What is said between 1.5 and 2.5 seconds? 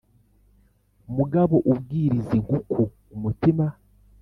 ubwiriza